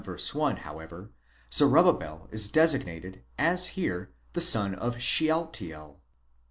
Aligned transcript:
1, 0.03 0.57
however, 0.57 1.11
Zerubbabel 1.53 2.27
is 2.31 2.49
designated, 2.49 3.23
as 3.37 3.67
here, 3.77 4.11
the 4.33 4.41
son 4.41 4.73
of 4.73 4.99
Shealtiel. 4.99 6.01